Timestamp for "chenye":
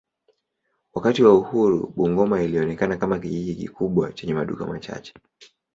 4.13-4.33